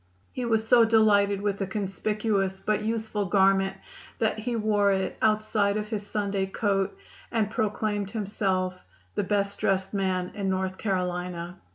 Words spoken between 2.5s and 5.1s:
but useful garment that he wore